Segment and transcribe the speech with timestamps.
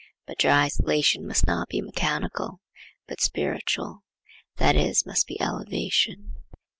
[0.25, 2.59] But your isolation must not be mechanical,
[3.07, 4.01] but spiritual,
[4.55, 6.37] that is, must be elevation.